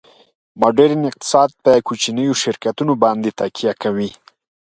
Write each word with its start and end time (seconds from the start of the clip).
ماډرن 0.59 1.01
اقتصاد 1.09 1.49
په 1.63 1.71
کوچنیو 1.87 2.33
شرکتونو 2.43 2.93
باندې 3.03 3.29
تکیه 3.39 3.73
کوي 3.81 4.09